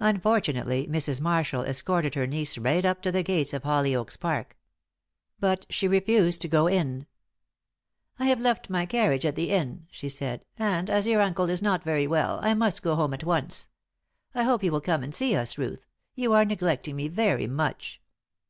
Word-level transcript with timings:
Unfortunately, 0.00 0.86
Mrs. 0.86 1.18
Marshall 1.18 1.62
escorted 1.64 2.14
her 2.14 2.26
niece 2.26 2.58
right 2.58 2.84
up 2.84 3.00
to 3.00 3.10
the 3.10 3.22
gates 3.22 3.54
of 3.54 3.62
Hollyoaks 3.62 4.18
Park. 4.18 4.58
But 5.40 5.64
she 5.70 5.88
refused 5.88 6.42
to 6.42 6.48
go 6.48 6.66
in. 6.66 7.06
"I 8.18 8.26
have 8.26 8.38
left 8.42 8.68
my 8.68 8.84
carriage 8.84 9.24
at 9.24 9.34
the 9.34 9.48
inn," 9.48 9.86
she 9.90 10.10
said, 10.10 10.44
"and, 10.58 10.90
as 10.90 11.06
your 11.06 11.22
uncle 11.22 11.48
is 11.48 11.62
not 11.62 11.84
very 11.84 12.06
well, 12.06 12.38
I 12.42 12.52
must 12.52 12.82
go 12.82 12.96
home 12.96 13.14
at 13.14 13.24
once. 13.24 13.68
I 14.34 14.42
hope 14.42 14.62
you 14.62 14.72
will 14.72 14.82
come 14.82 15.02
and 15.02 15.14
see 15.14 15.34
us 15.34 15.52
soon, 15.56 15.64
Ruth; 15.70 15.86
you 16.14 16.34
are 16.34 16.44
neglecting 16.44 16.94
me 16.96 17.08
very 17.08 17.46
much." 17.46 18.02